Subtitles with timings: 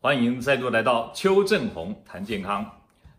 [0.00, 2.64] 欢迎再度来到邱正红谈健康。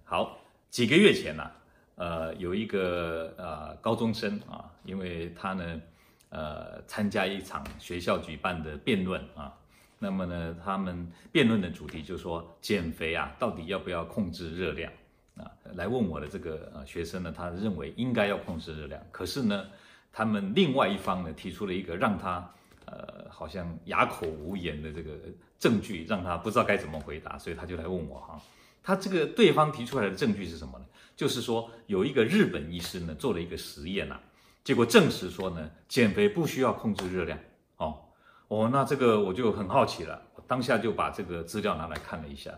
[0.06, 1.52] 好，几个月前呢、
[1.96, 5.82] 呃，有一个呃高中生啊，因为他呢，
[6.30, 9.54] 呃，参加一场学校举办的辩论啊，
[10.00, 14.90] 那么呢，他们辩论的主题就是说减肥啊，到底要不要控制热量
[15.36, 15.52] 啊？
[15.74, 19.66] 来问我的这个呃学生呢，他认为应该要控制热量，可是呢，
[20.14, 22.50] 他们另外一方呢提出了一个让他
[22.90, 25.12] 呃好像哑口无言的这个。
[25.60, 28.42] 证据让他不知道该怎么回答，所以他就来问我哈。
[28.82, 30.86] 他这个对方提出来的证据是什么呢？
[31.18, 34.18] 就是说有一个日本医师呢做了一个实验呐，
[34.64, 37.38] 结果证实说呢，减肥不需要控制热量
[37.76, 38.00] 哦
[38.48, 42.58] 哦，那这个我就很好奇了，我当下就把这个资料拿来看了一下。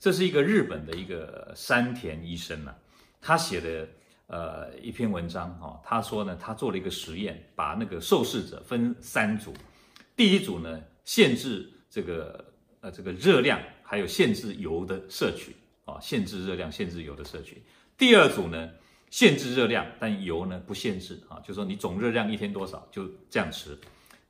[0.00, 2.74] 这是一个日本的一个山田医生呐，
[3.20, 3.88] 他写的
[4.26, 9.54] 呃一篇文章哈，他说呢，他做了一个实验，把那个受试者分三组，
[10.20, 11.72] 第一组呢限制。
[11.88, 12.44] 这个
[12.82, 17.60] 呃，这个热量还有限制油的摄取啊，限制热量，限制油的摄取。
[17.98, 18.70] 第二组呢，
[19.10, 23.76] 限制热量，但油呢不限制啊，就说你总热量一天多少就这样吃。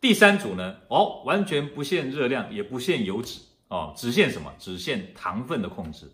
[0.01, 4.51] 第三组呢，哦，完全不限热量，也不限油脂哦，只限什么？
[4.59, 6.11] 只限糖分的控制。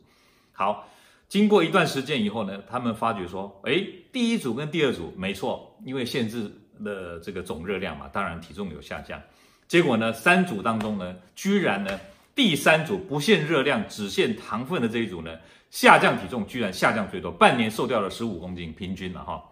[0.51, 0.89] 好，
[1.29, 6.51] 经过一段时间以后呢，他们发觉说，诶，第一组跟第二组没错，因为限制
[6.81, 9.23] 了这个总热量嘛，当然体重有下降。
[9.69, 11.99] 结果呢，三组当中呢，居然呢，
[12.35, 15.31] 第三组不限热量，只限糖分的这一组呢，
[15.71, 19.43] 下降体重居然下降最多，半年瘦掉了十五公斤，平均了哈。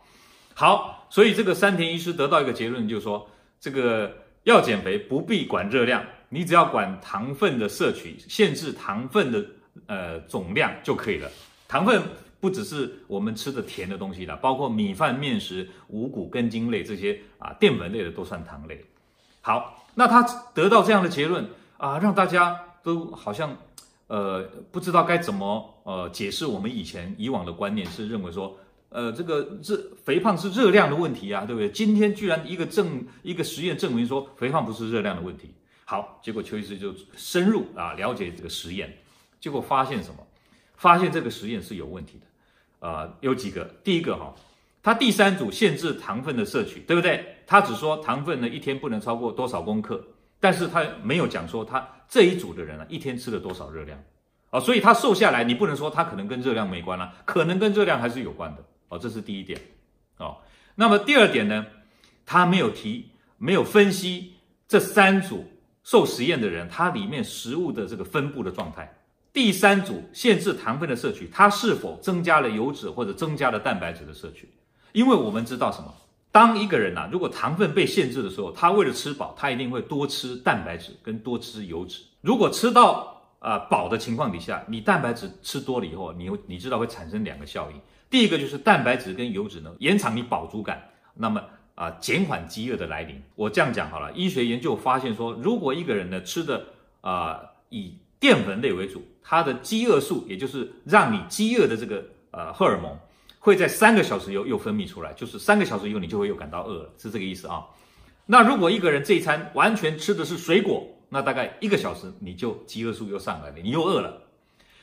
[0.55, 9.45] 好，所以这个山田医师得到一个结论，就是说，这个要减肥不必管热量，你只要管糖分的摄取，限制糖分的
[9.87, 11.29] 呃总量就可以了。
[11.67, 12.01] 糖分
[12.39, 18.81] 不只是我们吃的甜的东西啦，包括米饭、面食、五谷根茎类这些啊淀粉类的都算糖类。
[19.45, 19.71] 好。
[19.97, 20.21] 那他
[20.53, 23.57] 得到这样的结论啊，让大家都好像，
[24.09, 24.43] 呃，
[24.73, 31.71] 不知道该怎么呃解释我们以前以往的观念是认为说，呃，这个热肥胖是热量的问题啊，对不对？
[31.71, 35.55] 今天居然一个证一个实验证明说肥胖不是热量的问题。
[35.85, 38.93] 好，结果邱医师就深入啊了解这个实验，
[39.41, 40.17] 结果发现什么？
[40.75, 44.35] 发现这个实验是有问题的，啊、有几个，第一个哈。
[44.85, 47.39] 他第三组限制糖分的摄取，对不对？
[47.47, 50.05] 他只说糖分呢一天不能超过多少公克，
[50.39, 53.99] 但是他没有讲说他这一组的人呢一天吃了多少热量，
[54.51, 59.59] 啊，所以他瘦下来，你不能说他可能跟热量没关啦，可能跟热量还是有关的，哦，这是第一点，
[60.19, 60.37] 哦，
[60.75, 61.65] 那么第二点呢，
[62.27, 63.09] 他没有提，
[63.39, 64.35] 没有分析
[64.69, 65.47] 这三组
[65.83, 68.95] 受实验的人，他里面食物的这个分布的状态。
[69.33, 74.49] 第三组限制糖分的摄取，它是否增加了油脂或者增加了蛋白质的摄取？
[74.95, 75.93] 因为我们知道什么？
[76.31, 82.01] 当一个人呐，如果糖分被限制的时候，他为了吃饱，他一定会多吃蛋白质跟多吃油脂。
[82.21, 87.81] 如果吃到啊饱的情况底下，你蛋白质吃多了以后，你你知道会产生两个效应。
[88.09, 90.81] 第一个就是蛋白质跟油脂呢延长你饱足感，
[91.15, 91.43] 那么
[91.75, 93.21] 啊减缓饥饿的来临。
[93.35, 96.67] 我这样讲好了，医学研究发现说，如果一个人呢吃的
[97.01, 102.97] 啊以淀粉类为主，他的饥饿素，也就是让你饥饿的这个呃荷尔蒙。
[103.45, 107.63] 会在三个小时以后又分泌出来，就是三个小时以后你就会又感到饿了，是这个意思啊。
[108.25, 114.23] 那如果一个人这一餐完全吃的是水果，那大概一个小时你就饥饿素又上来了，你又饿了。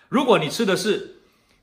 [0.10, 1.12] 如果你吃的是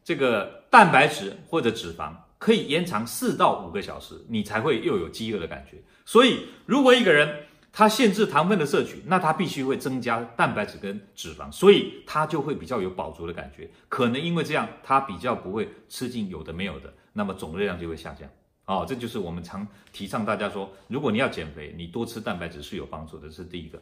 [0.03, 5.81] 这个蛋白质或者脂肪，可以延长四到五个小时，你才会又有饥饿的感觉。
[6.05, 7.33] 所以，如果一个人
[7.71, 13.71] 它限制糖分的摄取，那它必须会增加蛋白质跟脂肪，所以它就会比较有饱足的感觉。
[13.89, 18.29] 可能因为这样，它比较不会吃进有的没有的，那么总热量就会下降。
[18.65, 23.81] 哦，这就是我们常提倡大家说，如果你要减肥，你多吃蛋白质是有帮助的，这是第一个。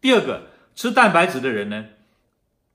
[0.00, 0.42] 第二个，
[0.74, 1.84] 吃蛋白质的人呢，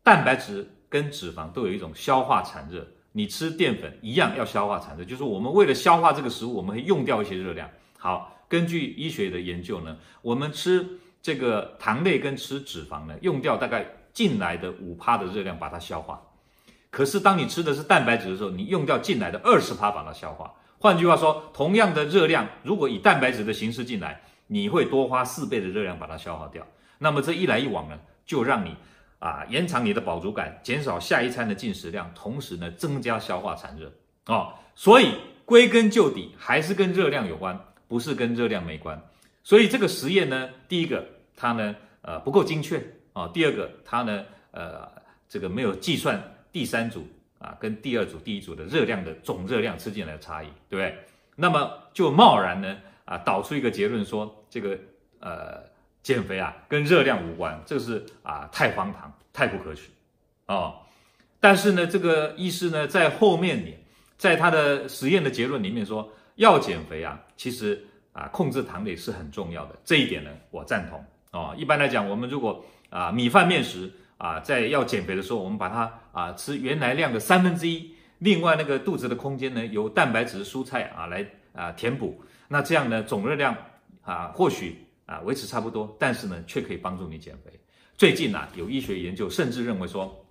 [0.03, 7.68] 蛋白质跟脂肪都有一种消化产热，你吃淀粉一样要消化产热，就是我们为了消化这个食物，我们会用掉一些热量。
[7.97, 8.36] 好。
[8.50, 10.86] 根据医学的研究呢，我们吃
[11.22, 16.20] 这个糖类跟吃脂肪呢，用掉大概进来的五趴的热量把它消化。
[16.90, 20.52] 可是当你吃的是蛋白质的时候，你用掉进来的二十趴把它消化。
[20.79, 26.66] 换句话说，同样的热量，如果以蛋白质的形式进来，你会多花四倍的热量把它消化掉。
[26.97, 28.76] 那么这一来一往呢，就让你
[29.20, 33.94] 啊延长你的饱足感，减少下一餐的进食量，同时呢增加消化产热
[34.26, 34.53] 哦。
[34.73, 35.14] 所以
[35.46, 37.59] 归根究底还是跟热量有关。
[37.90, 39.02] 不是跟热量没关，
[39.44, 41.06] 所以这个实验呢，第一个
[41.36, 42.82] 它呢，呃不够精确
[43.12, 44.88] 啊，第二个它呢，呃
[45.28, 47.06] 这个没有计算第三组
[47.40, 50.97] 啊跟第二组第一组的热量的总热量吃进来的差异，对不对？
[51.36, 54.78] 那么就贸然呢啊导出一个结论说这个
[55.20, 55.64] 呃
[56.03, 59.90] 减肥啊跟热量无关，这个是啊太荒唐太不可取
[60.46, 60.76] 哦。
[61.40, 63.82] 但是呢，这个医师呢，在后面，
[64.18, 69.76] 在他的实验的结论里面说，要减肥啊，其实啊，控制糖类是很重要的。
[69.84, 71.53] 这一点呢，我赞同哦。
[71.58, 82.24] 一般来讲，我们如果啊米饭面食啊，在要减肥的时候，我们把它啊吃原来量的三分之一，另外那个肚子的空间呢，由蛋白质、蔬菜啊来啊填补。
[82.47, 83.53] 那这样呢，总热量
[84.02, 87.52] 啊或许啊维持差不多，但是呢，却可以帮助你减肥。
[87.97, 90.26] 最近啊，有医学研究甚至认为说。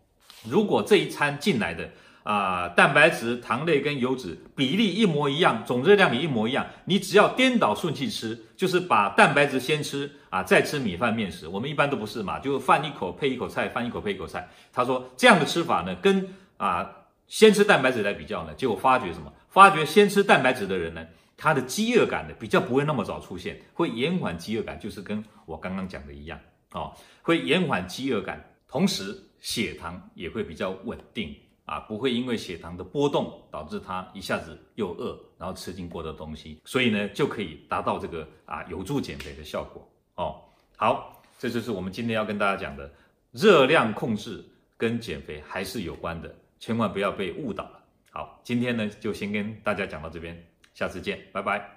[0.45, 1.91] 如果这一餐进来的
[2.25, 11.49] 啊、蛋白质、糖类跟油脂比例一模一样，总热量也一模一样，你只要颠倒顺序吃，就是把蛋白质先吃啊，再吃米饭面食。
[11.49, 14.47] 我们一般都不是嘛，就饭一口配一口菜，饭一口配一口菜。
[14.73, 16.91] 他说这样的吃法呢，跟啊
[17.27, 19.33] 先吃蛋白质来比较呢，结果发觉什么？
[19.49, 21.07] 发觉先吃蛋白质的人呢，
[21.37, 26.39] 他的饥饿感呢比较不会那么早出现，会延缓饥饿感，就是跟我刚刚讲的一样
[26.73, 26.93] 哦，
[27.23, 29.25] 会延缓饥饿感，同时。
[29.41, 31.33] 血糖也会比较稳定
[31.69, 40.41] 啊，不会因为血糖的波动导致他一下子又饿，然后吃进过的东西，所以呢就可以达到这个啊有助减肥的效果哦。
[40.77, 42.91] 好，这就是我们今天要跟大家讲的，
[43.33, 44.43] 热量控制
[44.79, 47.81] 跟减肥还是有关的，千万不要被误导了。
[48.13, 50.35] 好，今天呢就先跟大家讲到这边，
[50.73, 51.71] 下次见，拜拜。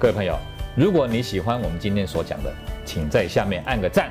[0.00, 0.38] 各位朋友，
[0.74, 2.50] 如果你喜欢我们今天所讲的，
[2.86, 4.10] 请在下面按个赞。